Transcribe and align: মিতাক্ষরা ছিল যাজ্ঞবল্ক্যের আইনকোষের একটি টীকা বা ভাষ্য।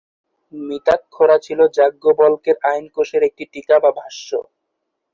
মিতাক্ষরা 0.53 1.37
ছিল 1.39 1.59
যাজ্ঞবল্ক্যের 1.77 2.57
আইনকোষের 2.69 3.21
একটি 3.29 3.43
টীকা 3.53 3.75
বা 3.83 3.91
ভাষ্য। 3.99 4.29